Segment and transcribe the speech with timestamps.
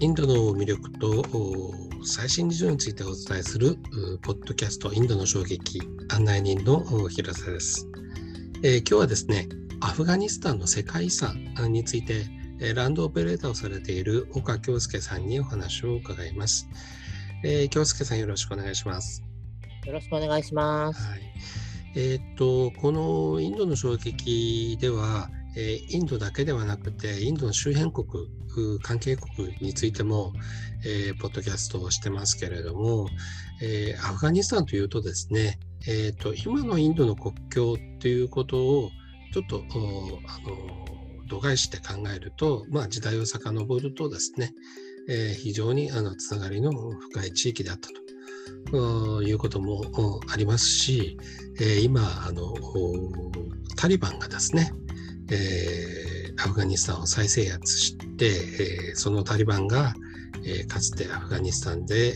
[0.00, 1.22] インドの魅力と
[2.02, 3.76] 最新事情についてお伝えする
[4.22, 6.80] ポッドキャストインドの衝撃案内人の
[7.10, 7.86] 広瀬です、
[8.62, 9.46] えー、今日はですね
[9.82, 12.24] アフガニスタンの世界遺産について
[12.74, 16.66] ランドオペレーターをされている岡京介さんにお話を伺います、
[17.44, 19.22] えー、京介さんよろしくお願いします。
[19.84, 21.20] よろしくお願いします、はい。
[21.94, 30.32] えー、っとこのインドの衝撃では、え、インドだけではなくてインドの周辺国関係国についても、
[30.84, 33.08] えー、ポッドキャストをしてますけれども、
[33.62, 38.90] えアフガニスタンというとですね、えーと、今のインドの国境ということを
[39.32, 39.64] ちょっと
[40.26, 44.52] あの度外視で考えると、まあ、時代を遡るとですね、
[45.08, 48.00] えー、非常にあのつながりの深い地域であったと。
[49.22, 49.82] いうことも
[50.28, 51.18] ありますし、
[51.60, 52.54] え、今あの
[53.76, 54.72] タリバンがですね、
[55.30, 59.94] えー、アフガニスタンを再制圧して、えー、そのタリバンが、
[60.44, 62.12] えー、かつてアフガニスタンで、え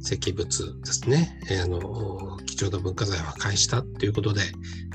[0.00, 4.40] 石仏ですね、えあの貴重な文化財を破壊したということで、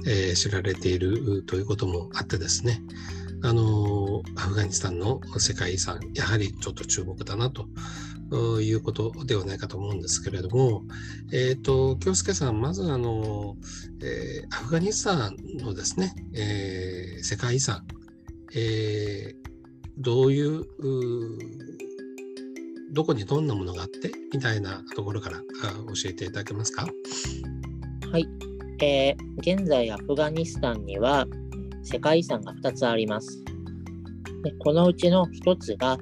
[0.07, 2.81] え知られているということもあってですね
[3.43, 7.67] あのアフガニスタンの世界遺産やはりちょっと注目だなと
[8.61, 10.83] いうことではないかと思うんですけれども、
[11.31, 13.55] えっ、ー、と、京介さん、まずあの、
[14.01, 17.85] えー、アフガニスタンのですね、えー、世界遺産、
[18.55, 19.43] えー、
[19.97, 20.65] どういう
[22.93, 26.87] どこにどんなものがあってみたいなところから教えていただけますか？
[28.11, 28.27] はい、
[28.81, 31.25] えー、現在アフガニスタンには
[31.83, 33.43] 世界遺産が2つあります。
[34.43, 35.97] でこのうちの1つが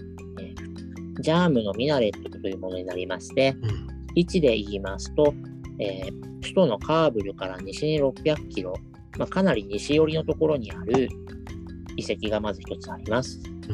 [1.20, 5.34] ジャームのミナレットというものになりまして、うん、位置で言いますと、
[5.80, 8.74] えー、首都のカーブルから西に600キロ、
[9.18, 11.10] まあ、かなり西寄りのところにある
[11.98, 13.42] 遺跡がまず一つあります。
[13.70, 13.74] う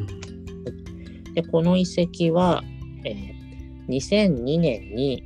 [1.30, 2.64] ん、でこの遺跡は、
[3.04, 5.24] えー、2002年に、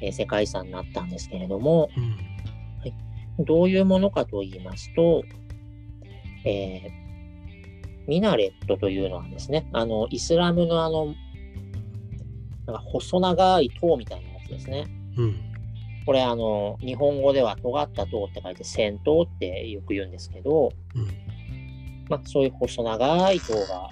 [0.00, 2.02] えー、世界遺産になったんですけれども、うん、
[2.80, 2.94] はい、
[3.40, 5.24] どういうものかと言いますと、
[6.44, 6.99] えー、
[8.10, 11.14] ミナレットというのはですね、あの、イスラムのあの、
[12.66, 14.88] なんか細長い塔みたいなやつですね。
[15.16, 15.36] うん、
[16.04, 21.06] これ、あの、日本語では尖った塔って書いて戦塔ってよく言うんですけど、うん、
[22.08, 23.90] まあ、そういう細長い塔が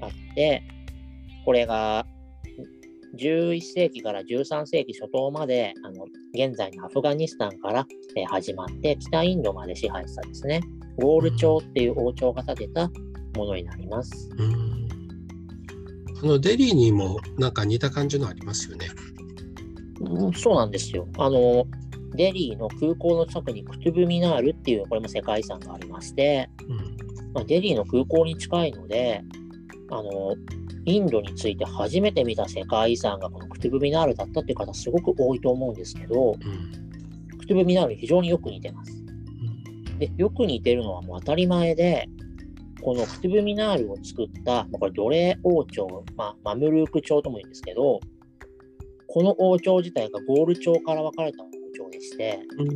[0.00, 0.64] あって、
[1.44, 2.04] これが
[3.16, 10.60] 11世紀から13世紀初頭まで、あの現在のアフガニスタンから、え始まって、北インドまで支配したですね、
[10.96, 12.90] ゴール朝っていう王朝が建てた
[13.34, 14.30] ものになります。
[14.36, 14.82] うん
[16.22, 18.90] あのデリーにもなんか似た感じのありますよね。
[20.00, 21.08] うん、そうなんですよ。
[21.18, 21.66] あの
[22.14, 26.76] デリーの空港の近くにクトゥブミナールっていうこれも世界遺産がありまして、うん
[27.32, 29.22] まあ、デリーの空港に近いので
[29.90, 30.36] あの
[30.84, 38.92] インドについて初めて見た世界遺産がこのクトゥブミナールだったっていう方すごく多いと思うんですけど、うん、クトゥブミナールに非常によく似てます。
[39.98, 42.08] でよく似てるのはもう当たり前で
[42.82, 48.00] このクトゥブミナールを作った、まあ、これ奴隷王朝、まあ、マムルーク朝とも言うんですけど、
[49.06, 52.68] この王朝自体がゴール朝から分かれた王朝でして、うん、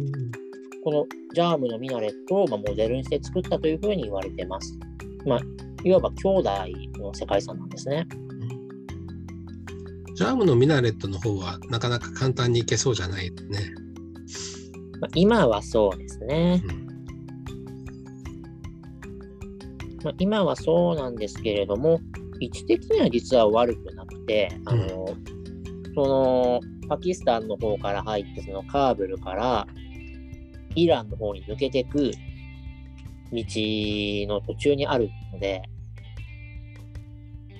[0.84, 4.78] このジャームのミナレットをまモデルにして作ったというふうに言われています。
[5.26, 5.40] まあ、
[5.82, 6.50] いわば兄弟
[7.00, 8.06] の世界遺産なんですね。
[10.14, 13.34] ジャームのミナレットの方はなかなか簡単にいけそうじゃないね。
[15.00, 16.62] まあ、今はそうですね。
[16.64, 16.85] うん
[20.06, 22.00] まあ、今はそうなんですけれども、
[22.38, 25.08] 位置的には実は悪くなくて、あの、
[25.96, 29.66] その、パキスタンの方から入って、そのカーブルから
[30.76, 32.12] イランの方に抜けていく
[33.32, 33.44] 道
[34.32, 35.60] の途中にあるので、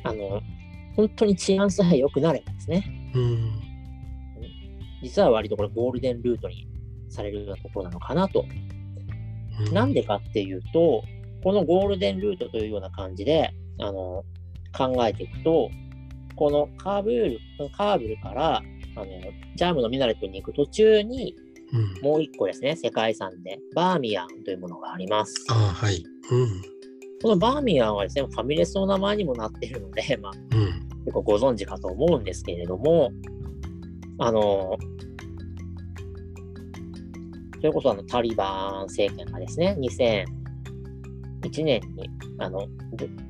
[0.05, 0.41] あの、
[0.95, 3.61] 本当に治安さえ良くなればですね、うん、
[5.03, 6.69] 実は割とこれゴールデンルートに
[7.09, 8.45] されるようなところなのかなと。
[9.67, 11.03] うん、なんでかっていうと、
[11.47, 14.25] このゴールデンルートというような感じで、あの、
[14.77, 15.71] 考えていくと、
[16.35, 17.39] このカーブル、
[17.77, 18.63] カーブルから、あ
[18.99, 19.07] の、
[19.55, 21.37] ジャームのミナレットに行く途中に、
[22.03, 25.47] もう一個ですね、世界遺産で、バーミヤンというものがあります。
[25.49, 26.03] あはい。
[26.33, 26.63] うん。
[27.23, 33.13] このバーミヤンはですね、ファミレスの名前にもなっているので、 まあ、うん、結構ご存知かと思うんですけれども、
[34.19, 34.77] あの、
[37.59, 40.36] それこそあのタリバン政権がですね、2000
[41.47, 42.67] 1年にあの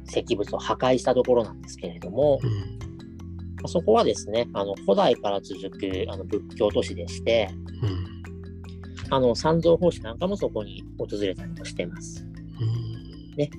[0.08, 7.48] 石仏を破壊したところなんですけれども、うん、そこはですねあの古代から続くあの仏教都市でして、
[7.82, 12.26] うん、あの三蔵法師なんかもそこに訪れたりもしてます。
[12.60, 13.50] うん、ね。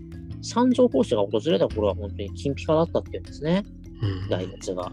[0.42, 3.64] 三条法師が訪れた頃は本当に金ピカだったっていうんですね、
[4.02, 4.30] うん。
[4.30, 4.92] 大仏が。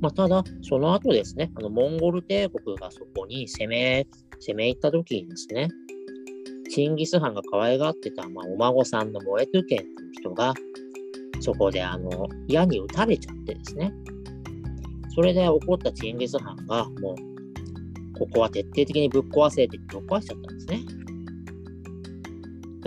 [0.00, 4.06] まあ、ただ、その後ですね、あのモンゴル帝国がそこに攻め、
[4.38, 5.68] 攻め入った時にですね、
[6.74, 10.52] チンギス・ハンが可愛がってた、まあ、お孫さんのモエトゥケンという人が、
[11.38, 13.94] そこであの矢に撃たれちゃってですね、
[15.14, 20.80] それで怒ったチンギス・ハンが、もう、ここは徹底的にぶっ壊せってぶっ壊しちゃったんですね。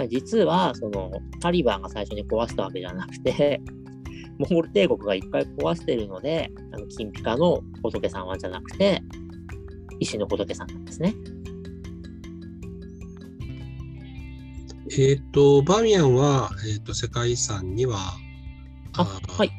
[0.09, 3.61] 実は、その、タリバンが最初に壊したわけじゃなくて、
[4.37, 9.01] モンゴル帝国が一回壊してるので、あの金ピカの仏さんはじゃなくて、
[10.01, 11.15] 石の仏さんなんですね。
[14.97, 17.97] えっ、と、バーミヤンは、えっ、と、世界遺産には、
[18.97, 19.51] あーはい。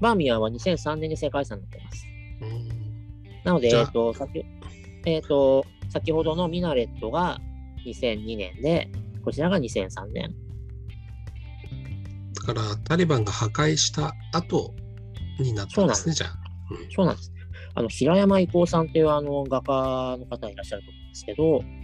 [0.00, 2.06] バーミヤンは2003年に世界遺産になっています。
[2.42, 2.82] うん
[3.44, 4.44] なので、えっと、先、
[5.04, 7.40] えっと、先ほどのミナレットが
[7.84, 8.88] 2002年で、
[9.24, 10.34] こちらが2003年。
[12.34, 14.74] だから、タリバンが破壊した後
[15.40, 16.38] になったんですね、じゃあ。
[16.94, 17.32] そうなんです。
[17.74, 21.81] あの、平山郁夫さんっていうあの画家の方いらっしゃると思うんですけど、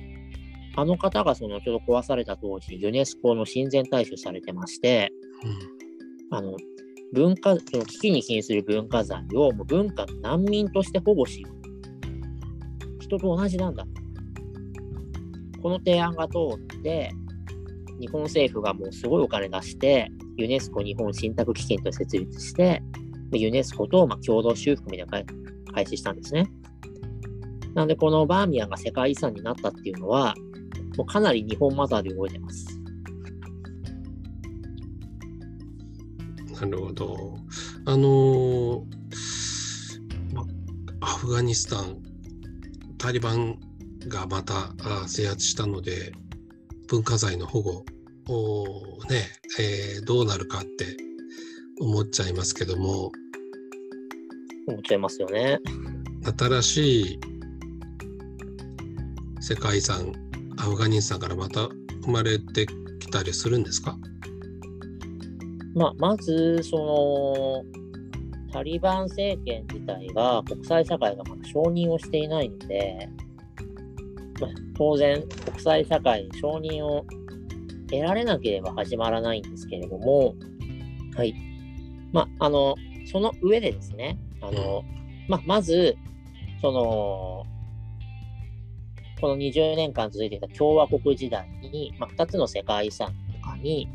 [0.77, 5.13] あの方がそのちょうど壊された当時、ユネスコの親善大使をされてまして、
[6.31, 6.57] あの、
[7.13, 11.59] 文化、その危機に瀕する文化財をもう文化の難民として保護しよう。
[13.01, 13.87] 人と同じなんだ。
[15.63, 17.11] この提案が通って、
[17.99, 22.83] 日本政府がもうすごいお金出して、ユネスコ日本信託基金と設立して、
[23.31, 25.33] でユネスコとまあ共同修復みたいな
[25.75, 26.47] 開始したんですね。
[27.75, 30.35] なので、このバーミヤンが世界遺産になったっていうのは、
[30.99, 32.67] もうかなり日本マザーで動いてます。
[36.61, 37.39] なるほど。
[37.87, 38.85] あの
[41.01, 42.03] アフガニスタン、
[42.99, 43.61] タリバン
[44.09, 46.13] がまたあ制圧したので、
[46.89, 47.85] 文化財の保護
[48.27, 49.23] をね、
[49.61, 50.97] えーどうなるかって
[51.81, 53.13] 思っちゃいますけども、
[54.67, 55.61] 思っちゃいますよね。
[56.37, 57.21] 新しい
[59.41, 60.13] 世界遺産、
[60.59, 61.69] アフガニスタンからまた
[62.03, 62.67] 生まれて
[62.99, 63.97] きたりするんですか？
[65.75, 67.65] まあ、まず、そ
[68.45, 73.09] の、タリバン政権自体が国際社会がまだ承認をしていないので、
[74.41, 77.07] まあ、当然、国際社会に承認を
[77.91, 80.35] 得られなければ始まらないんですけれども、
[81.15, 81.35] はい。
[82.13, 82.75] まあ、あの、
[83.07, 84.83] その上でですね、あの、
[85.29, 85.97] まあ、まず、
[86.61, 87.45] その、
[89.21, 93.89] この20年間続いていた共和国時代に、まあ、2つの世界遺産とかに、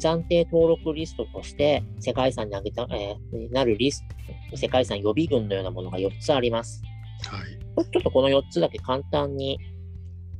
[0.00, 4.04] 暫定登録リストとして世界遺産に挙げた、えーなるリス
[4.50, 6.82] ト、世界遺産予備軍のようなものが4つあります。
[7.30, 7.84] はい。
[7.90, 9.58] ちょっとこの4つだけ簡単に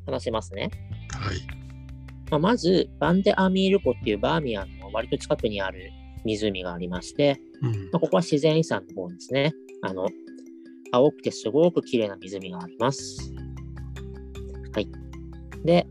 [0.05, 0.71] 話しますね。
[1.13, 1.37] はい。
[2.31, 5.91] まあ、まず、バンデアミール湖っていうバーミヤンの割と近くにある
[6.25, 7.73] 湖がありまして、うん。
[7.91, 9.53] まあ、ここは自然遺産の方ですね。
[9.83, 10.09] あの、
[10.93, 13.36] 青くてすごく綺麗な湖があります。
[14.77, 14.89] はい。
[15.65, 15.87] で、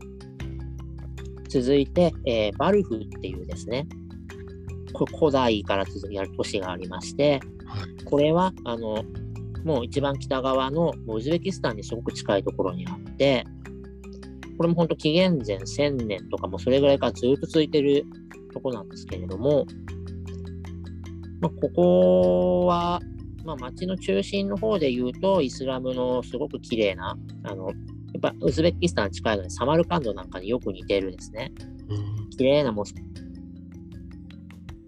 [1.48, 3.88] 続いて、えーバルフっていうですね、
[4.92, 8.04] こ古代から続きある都市がありまして、はい。
[8.04, 9.04] これは、あの、
[9.64, 13.44] もう一番北側のウズベキスタンにすごく近いところにあって、
[14.56, 18.06] これも本当紀元前1000年とかもそれぐらいからずっと続いてる
[18.52, 19.66] とこなんですけれども、
[21.40, 23.00] まあ、ここは、
[23.44, 27.72] まあ、町の中心の方で言うと、イスラムのすごく綺麗な、あの、
[28.14, 31.52] やっぱウズベキスタンに近いので、サマルカンドなんかによく似てるですね。
[31.88, 32.30] うん。
[32.30, 33.00] 綺麗なモスク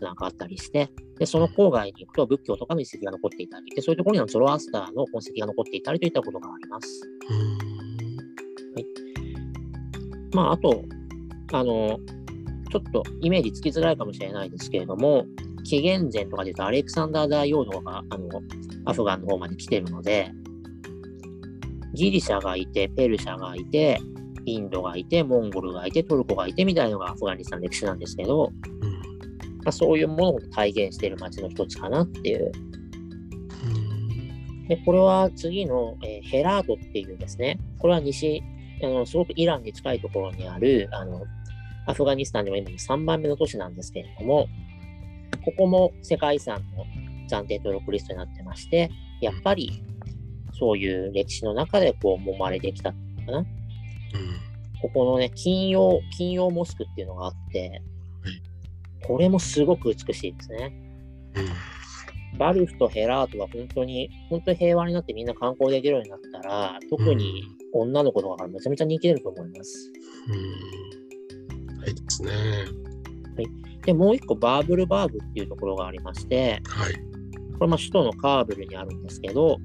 [0.00, 7.02] なんかあったりして、で、その郊外に行くと仏教とかの遺跡が残っていたり、で、そういうところにはゾロアスターの痕跡が残っていたりといったことがあります。
[7.30, 7.58] うん。
[10.32, 10.84] まあ、あと、
[11.52, 11.98] あの、
[12.70, 15.24] ちょっとイメージつきづらいかもしれないですけれども、
[15.64, 18.28] 紀元前とかで言うとアレクサンダー大王のが、あの、
[18.84, 20.30] アフガンの方まで来てるので、
[21.98, 23.98] ギリシャがいて、ペルシャがいて、
[24.46, 28.52] インドがいて、モンゴルがいて、トルコがいてみたいなのがアフガニスタンの歴史なんですけど、
[28.82, 28.92] うん。
[29.58, 32.52] まあ、そういうものを体現している街の一つかなっていう。
[32.54, 38.42] うんで、これは次の、えーヘラートっていうですね、これは西、
[38.82, 41.22] あのすごくイランに近いところにある、あの、
[41.86, 44.46] アフガニスタンでも今3番目の都市なんですけれども、
[45.42, 46.84] ここも世界遺産の
[47.28, 48.90] 暫定登録リストになってまして、
[49.22, 49.82] やっぱり
[50.58, 53.38] そういう歴史の中でこう揉まれてきたのかな。
[53.38, 53.46] うん。
[54.80, 57.82] ここのね、金曜、金曜モスクっていうのがあって
[58.22, 60.72] はい、これもすごく美しいですね。
[61.34, 62.38] うん。
[62.38, 69.92] バルフとヘラートが本当に、本当に平和になってみんな観光できるようになったら、特に女の子とかからめちゃめちゃ人気出ると思います。
[70.28, 71.80] うん。
[71.80, 72.32] はいですね。
[73.84, 76.94] で、もう一個バーブルバーグっていうところがありまして、はい。
[77.58, 79.58] これまあ首都のカーブルにあるんですけど、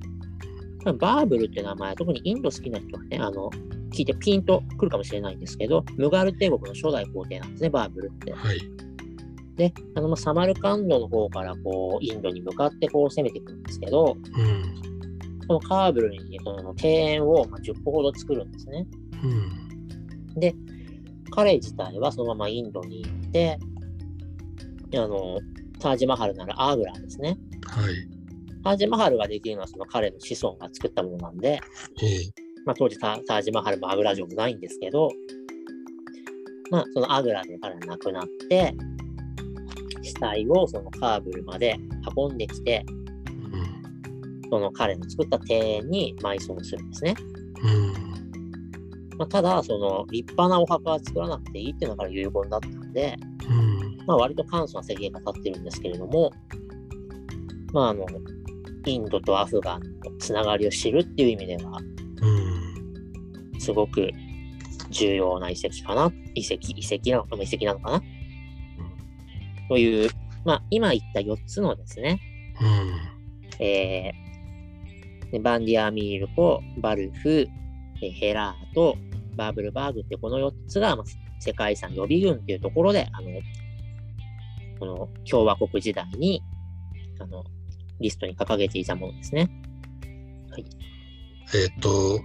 [0.91, 3.49] バーブルって名前、特にインド好きな人はね、あの、
[3.93, 8.33] 聞いてピンとくるかもしれないんですけど、ムガル帝国の初代皇帝なんですね、バーブルって。
[8.33, 8.59] はい。
[9.55, 15.47] で、あの、まあサマルカンドの方からこう、インドに向かってこう攻めていくんですけど、うん。
[15.47, 18.87] このカーブルにその庭園をまあ10個ほど作るんですね。
[20.33, 20.39] うん。
[20.39, 20.55] で、
[21.31, 23.59] 彼自体はそのままインドに行って、
[24.95, 25.39] あの、
[25.79, 27.37] タージマハルならアーグラですね。
[27.65, 28.12] はい。
[28.63, 31.59] タージマハルができるのはその彼の子孫が作ったものなんで、
[32.01, 32.43] ええ。
[32.65, 35.09] まあ、当時タタージマハルもアグラ城もないんですけど、
[36.71, 38.73] まあ、そのアグラで彼は亡くなって、
[40.01, 41.77] 死体をそのカーブルまで
[42.15, 42.85] 運んできて、
[43.27, 43.31] う
[44.47, 44.49] ん。
[44.49, 47.15] その彼の作った庭園に埋葬するんですね。
[47.63, 47.93] うん。
[49.17, 53.17] まあ、ただ、その立派なお墓は作らなくていいっていうのが遺言だったんで、
[53.49, 53.97] うん。
[54.05, 56.31] まあ、割と簡素な制限が立ってるんですけれども、
[57.73, 58.05] まあ、あの、
[58.91, 61.79] インドとアフガンのつながりを知るっていう意味では、
[62.21, 63.59] うん。
[63.59, 64.09] すごく
[64.89, 66.11] 重要な遺跡かな。
[66.35, 68.03] 遺跡、遺跡なのか、遺跡なのかな。
[69.69, 70.09] という、
[70.45, 72.19] まあ、今言った4つのですね、
[72.61, 73.65] うん。
[73.65, 74.23] えー
[75.33, 77.47] でバンディアミールコ、バルフ、
[78.03, 78.95] えーヘラート、
[79.35, 81.05] バーブルバーグってこの4つが、まあ、
[81.39, 83.27] 世界遺産予備軍っていうところで、あの、
[84.79, 86.43] この共和国時代に、
[87.19, 87.43] あの、
[87.99, 89.49] リストに掲げていたものですね。
[91.55, 92.19] えっ、と、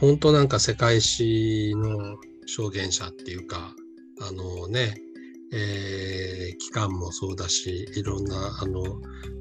[0.00, 3.74] 本当なんか世界史の証言者っていうか、
[4.20, 4.94] あのね、
[5.52, 8.82] えー機関もそうだし、いろんなあの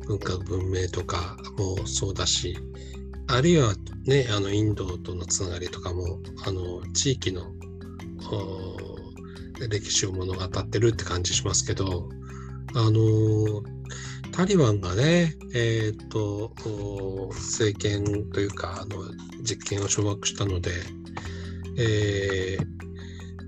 [0.07, 2.57] 文化文明とかもそうだし、
[3.27, 3.73] あるいは
[4.05, 7.47] ね、あのインドとのつながりとかも、あの地域の
[9.69, 12.09] 歴史を物語ってるって感じしますけど、
[12.75, 13.63] あの
[14.35, 16.53] タリバンがね、えっ、と、
[17.31, 18.97] 政権というか、あの
[19.43, 20.71] 実権を掌握したので、
[21.77, 22.75] えー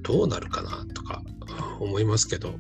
[0.08, 1.22] どうなるかなとか
[1.82, 2.54] 思いますけど、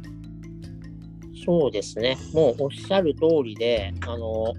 [1.46, 2.18] そうですね。
[2.34, 4.54] もうおっしゃる通りで、あの、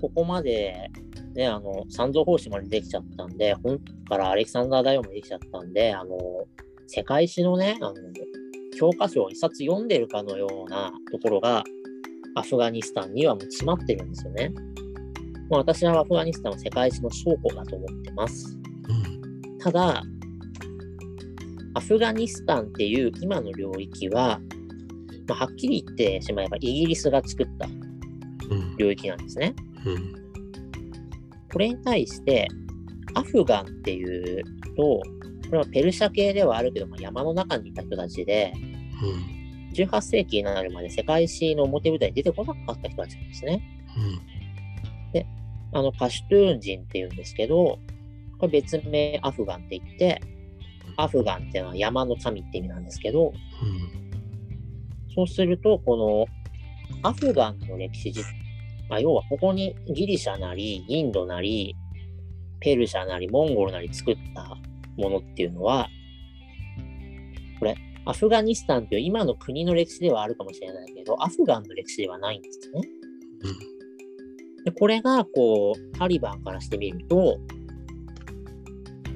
[0.00, 0.88] ここまで、
[1.34, 6.16] ね、あの、三蔵法師までできちゃったんで、本からアレキサンダー大王もできちゃったんで、あの、
[6.86, 7.94] 世界史のね、あの、
[8.78, 11.64] 教科書を一冊読んでるかのようなところが、
[12.34, 14.52] アフガニスタンにはもう詰まってるんですよね。
[15.50, 18.58] まあ、私はアフガニスタンは世界史の倉庫だと思ってます。
[18.88, 20.02] うん、ただ、
[21.74, 24.40] アフガニスタンっていう今の領域は、
[25.28, 27.68] まあ、はっきり言ってしまえばイギリスが作った
[28.50, 29.54] うん、領域なんですね。
[29.86, 30.14] うん、
[31.52, 32.48] これに対して、
[33.14, 34.44] アフガンっていう
[34.76, 35.02] と、こ
[35.52, 38.52] れはペルシャ系ではあるけど、まあ、山の中にいた人たちで、
[39.02, 39.33] うん、
[39.74, 43.62] 18世紀になるまで世界史の表舞台に出てこなかった人たちなんですね。
[45.74, 47.80] あの、パシュトゥーン人っていうんですけど、
[48.38, 50.20] これ別名アフガンって言って、
[50.96, 53.32] アフガンっていうのは山の神って意味なんですけど、
[55.14, 56.28] そうすると、こ
[57.02, 58.22] のアフガンの歴史自
[58.88, 61.74] まあ、要はここにギリシャなり、インドなり、
[62.60, 64.56] ペルシャなり、モンゴルなり作った
[64.96, 65.88] ものっていうのは、
[67.58, 67.74] これ、
[68.06, 72.80] アフガニスタンっていう今の国の歴史ではあるかもしれないけど、アフガンの歴史ではないんですね。
[74.64, 77.38] でこれが、こう、タリバンからしてみると、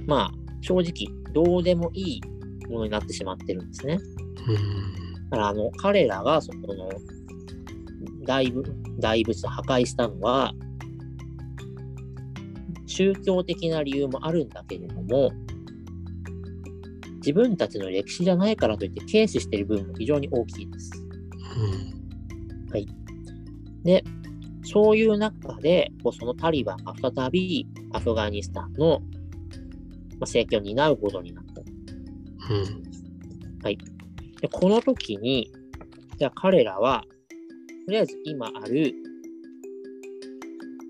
[0.06, 2.20] まあ、正直、どうでもいい
[2.68, 3.98] ものになってしまってるんですね。
[4.48, 6.88] うん、だから、あの、彼らが、そこの、
[8.24, 10.52] 大仏、大仏を破壊したのは、
[12.86, 15.30] 宗教的な理由もあるんだけれども、
[17.18, 20.90] 自分たちの歴史じゃないからといって軽視している部分も非常に大きいです。
[23.84, 24.04] で、
[24.62, 29.00] そういう中で、こうそのタリバンが再びアフガニスタンの、まあ、
[30.20, 31.60] 政権を担うことになった。
[31.60, 32.82] うん、
[34.40, 35.50] で、この時に、
[36.18, 37.04] じゃあ彼らは、
[37.86, 38.94] とりあえず今ある、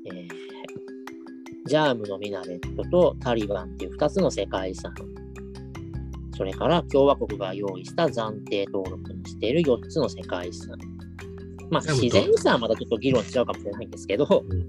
[0.06, 0.38] えー
[1.68, 4.94] ジャームのミナレットとタリバンっていう2つの世界遺産、
[6.38, 10.78] それから共和国が用意した暫定登録にしている4つの世界遺産。
[11.68, 14.68] まあ、自然遺産はまたちょっと議論違うかもしれないんですけど、うん。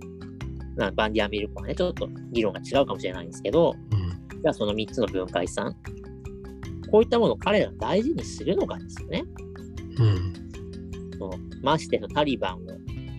[0.75, 5.75] なバンディアミルコはね、ちょっと議論が違うかもしれないんですけど、うん、じゃあその3つの文化遺産、
[6.91, 9.23] こういったものを彼らは大事にするのかですよね。
[9.97, 10.33] うん、
[11.19, 12.57] そのましてのタリバンを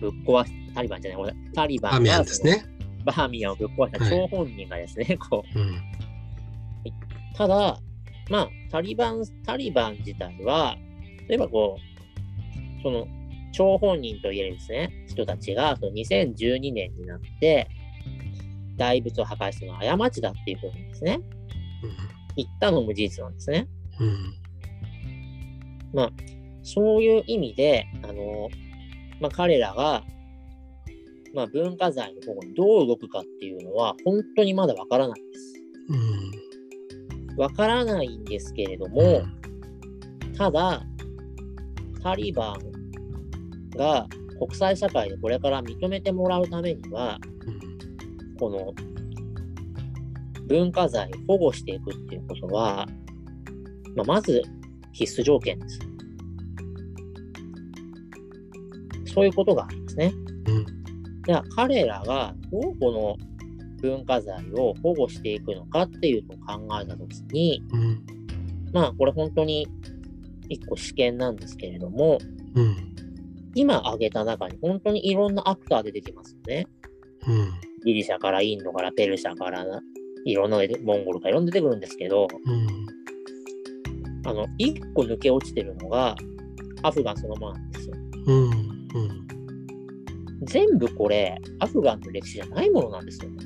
[0.01, 2.65] ぶっ壊しタリバンじゃない、タリバンアミアがンですね。
[3.05, 5.81] バーミヤンをぶっ壊した張本人がですね、こう、うん、
[7.35, 7.79] ただ、
[8.31, 10.77] まあ、タリバン、タリバン自体は、
[11.27, 13.05] 例えばこう、その、
[13.51, 17.67] 張本人といえるですね、人たちが、その2012年になって、
[18.77, 21.19] 大仏を破壊するのは過ちだっていうふうにですね、
[22.37, 23.67] 言ったのも事実なんですね。
[23.99, 24.33] うん。
[25.93, 26.11] まあ、
[26.63, 28.47] そういう意味で、あの、
[29.19, 30.05] まあ、彼らが、
[31.33, 35.53] まあ、文化財の保護にどう動くかっていうのは、本当にまだわからないです。
[35.89, 36.20] わ、うん、
[37.49, 39.23] からないんですけれども、
[40.23, 40.83] うん、ただ、
[42.03, 44.07] タリバンが
[44.39, 48.73] 国際社会でこれから認めてもらうためには、うん、この
[50.47, 52.87] 文化財を保護していくっていうことは、
[53.95, 54.41] まあ、まず
[54.91, 55.79] 必須条件です。
[59.13, 60.13] そういうことがありますね。
[60.47, 63.30] うん、では彼らがどうこの
[63.81, 68.05] 文化財を保護していくのかっていうのを考えたときに、うん、
[68.73, 69.67] まあこれ本当に
[70.49, 72.17] 一個試験なんですけれども、
[72.55, 72.95] うん、
[73.55, 76.67] 今挙げた中に本当にいろんなアクター出てきますよね。
[77.27, 77.51] うん、
[77.85, 79.65] ギリシャからインドからペルシャから
[80.25, 82.27] いろんなモンゴルからいろんな出てくるんですけど、
[84.25, 86.15] あの一個抜け落ちてるのが
[86.83, 87.95] アフガンそのままなんですよ。
[88.25, 88.43] うん。
[88.43, 89.27] うん、
[90.43, 93.31] 全部これ、アフガンの歴史じゃないものなんですよ。
[93.31, 93.37] ね。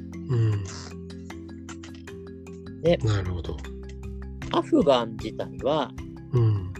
[2.68, 3.58] うん、で、なるほど。
[4.52, 5.92] アフガン自体は、
[6.34, 6.74] うん、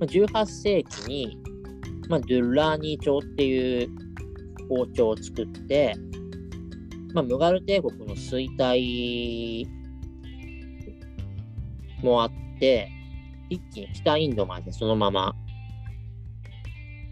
[0.00, 1.38] 18世紀に、
[2.08, 3.88] まあ、ドゥッラーニー朝っていう
[4.68, 5.94] 王朝を作って、
[7.14, 9.66] まあ、ムガル帝国の衰退
[12.02, 12.90] もあって、
[13.48, 15.34] 一気に北インドまでそのまま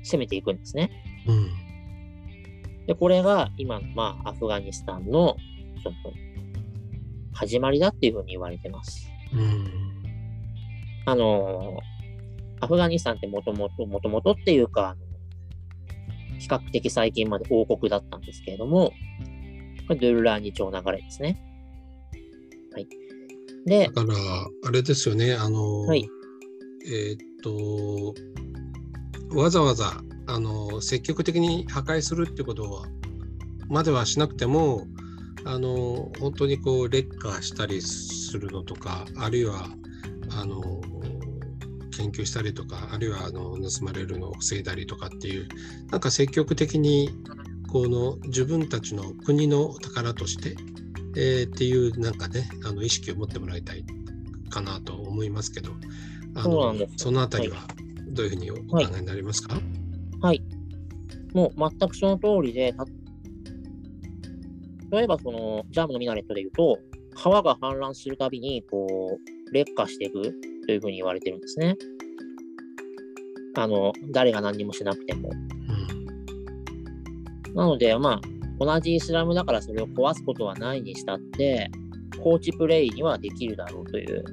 [0.02, 0.90] 攻めていくんですね。
[1.26, 5.36] うん、で、これが今の、まあ、アフガニスタンの
[5.82, 5.96] その
[7.32, 9.08] 始まりだっていうふうに言われてます。
[9.32, 9.70] うん、
[11.06, 11.78] あの、
[12.60, 14.96] アフガニスタンってもともと、もともとっていうか、
[16.38, 18.92] 比較的最近まで王国だったんですけれども、
[19.86, 21.40] これドゥルラーニ朝流れですね。
[22.72, 22.88] はい。
[23.66, 24.14] で、だから、
[24.64, 26.08] あれですよね、あの、はい、
[26.86, 28.14] えー、っと、
[29.36, 32.86] わざわざあの積極的に破壊するってことは
[33.68, 34.86] まではしなくても
[35.44, 39.68] あの本当にこう劣化したりするのとかあるいは
[40.30, 40.60] あの
[41.96, 45.48] 研究したりとかあるいはあの盗まれるのを防いだりとかっていう
[45.90, 47.10] なんか積極的に
[47.68, 50.56] この自分たちの国の宝として、
[51.16, 53.84] えー、っていうなんかねあの意識を持ってもらいたい
[54.48, 55.72] かなと思いますけど
[56.34, 57.58] あのそのあたりは
[58.10, 59.62] どういうふうにお考えになりますか、はい、
[60.20, 60.42] はい、
[61.34, 62.74] もう全くその通りで、
[64.90, 66.78] 例えばそのジャムのミナレットで言うと、
[67.14, 70.22] 川が氾濫するたびにこう劣化していく
[70.66, 71.76] というふうに言われてるんですね。
[73.56, 75.30] あの誰が何にもしなくても。
[77.48, 81.70] うん、なので、まあ、同じイスラムだからそれを壊すことはないにしたって、
[82.22, 84.24] コーチプレイにはできるだろうという、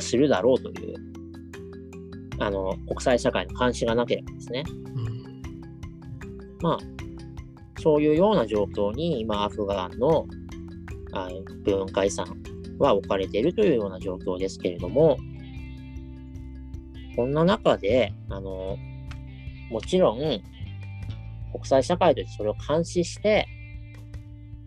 [0.00, 1.12] するだろうという
[2.38, 5.42] あの国際社会の監視がなければですね、うん、
[6.60, 6.78] まあ、
[7.82, 10.26] そういうような状況に今、アフガンの
[11.64, 12.26] 文化遺産
[12.78, 15.18] は置かれているというような状況ですけれども、
[17.16, 18.76] こんな中で、あの、
[19.70, 20.18] もちろん、
[21.52, 23.46] 国際社会としてそれを監視して、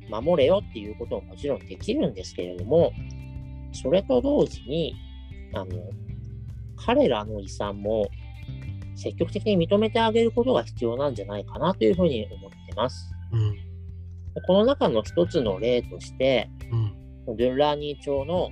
[0.10, 2.92] 守れよっていうことももちろんできるんですけれども、
[3.72, 4.94] それと同時に、
[5.54, 5.68] あの、
[6.76, 8.10] 彼らの遺産も
[8.96, 13.12] 積極的に認めてあげることが必要なんじゃないかなというふうに思っます。
[13.32, 13.56] うん、
[14.48, 16.50] この中の一つの例として、
[17.28, 18.50] うん、ドゥンラーニー朝の、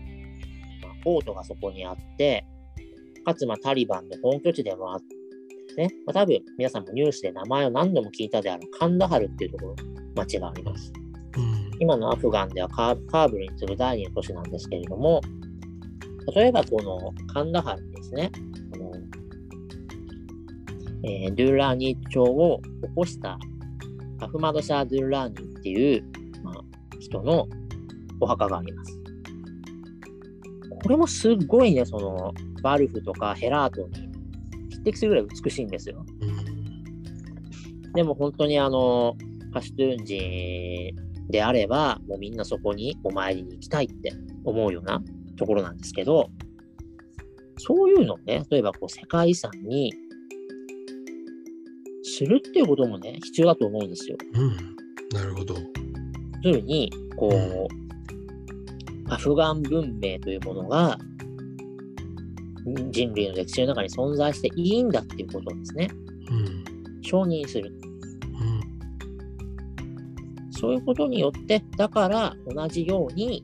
[0.82, 2.46] まあ、ポートがそこにあって、
[3.26, 5.16] かつまあタリバンの本拠地でもあって、
[5.76, 9.76] ね、まあ、多分皆さんもニュースで名前を何度も聞いたであるカンダハルっていうところ、
[10.16, 10.92] 町があります。
[11.36, 15.22] うん、今のアフガンではカーブルに次ぐ第2の都市なんですけれども、
[16.36, 18.32] 例えばこのカンダハルですね、
[18.72, 18.92] この
[21.06, 23.38] えー、ドゥーラーニー朝を起こした
[24.24, 26.04] アフマドシャー・ドゥーラーニーっていう、
[26.44, 26.56] まあ、
[27.00, 27.48] 人の
[28.20, 29.00] お墓があります。
[30.84, 34.10] これもすっごいね、そのバルフとかヘラートに
[34.70, 36.06] 匹敵するぐらい美しいんですよ。
[37.94, 39.16] でも本当にあの、
[39.54, 40.96] パシュトゥーン人
[41.30, 45.02] であれば、もうみんなそこにお参りに行きたいって思うような
[45.38, 46.30] ところなんですけど、
[47.58, 49.94] そういうのね、例えばこう世界遺産に
[52.24, 54.18] するっていうこともね、必要だと思うんですよ。
[54.34, 54.50] うん、
[55.14, 55.56] なるほど。
[56.44, 60.98] 要するに、こう、うん、アフガン文明というものが、
[62.92, 65.90] 人類の歴史の中に存在していいんだっていうことをですね、
[66.30, 67.70] うん承認する。
[67.70, 68.64] うん
[70.52, 73.44] そういうことによって、だから同じように、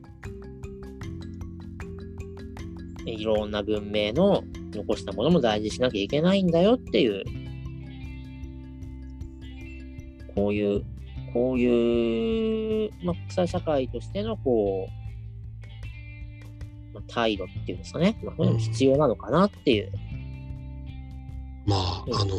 [3.06, 7.24] えいろんな文明の残したものも大事にしなきゃいけないんだよっていう、
[10.34, 10.84] こういう、
[11.32, 14.90] こういう、まあ、国際社会としての、こう、
[16.94, 19.92] まあ、態度っていうんですかね、まあ、そういうのも必要なのかなっていう。
[21.66, 22.36] まあ、あの、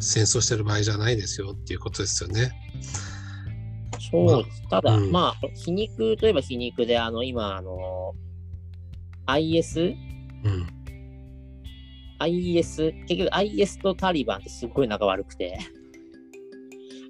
[0.00, 2.50] 戦争してる場合じゃないですよっていうことですよね。
[4.10, 4.62] そうです。
[4.68, 8.14] ただ、うんまあ、皮肉といえば皮肉で、あの、今、あの、
[9.26, 9.94] IS、
[10.44, 10.66] うん。
[12.18, 15.58] IS、結局 IS とタリバンってすっごい仲悪くて、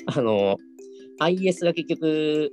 [0.06, 0.56] あの、
[1.20, 2.52] IS が結局、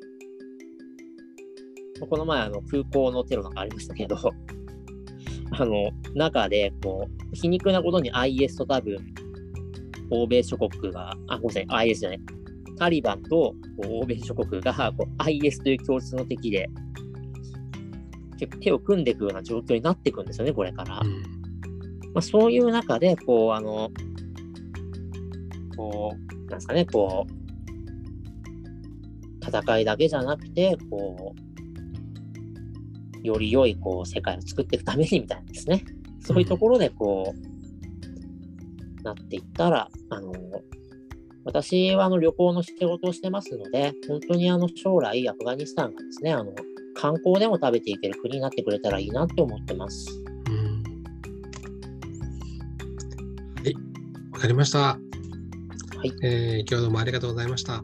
[2.10, 4.16] この前あの空港のテロなんかありましたけど、
[5.52, 8.98] あの、中で、こう、皮肉なことに IS と多分、
[10.12, 12.20] 欧米諸国が、あ、ごめんなさい、IS じゃない、
[12.78, 16.70] タリバンと欧米諸国がこう IS という共通の敵で、
[18.38, 21.02] 結構手を組んでいくような状況になっていくんですよね、これから。
[21.04, 21.22] うん。
[22.14, 23.92] まあ、そういう中で、こう、あの、
[25.76, 27.39] こう、なんですかね、こう、
[29.42, 31.36] 戦いだけじゃなくて、こ
[33.24, 35.84] う、より良い、こう、世界を作っていくためにみたいなですね。
[36.22, 40.34] そういうところで、こう、なっていったら、あの、
[41.46, 46.54] 私はあの旅行の仕事をしてますので、本当にあの将来アフガニスタンがですね、あの
[46.96, 50.08] 観光でも食べていける国になってくれたらいいなって思ってます。
[50.48, 50.84] うん
[53.56, 53.74] はい、
[54.32, 54.80] わかりました。
[54.80, 54.98] は
[56.04, 56.14] い。
[56.24, 57.84] えー今日はどうもありがとうございました。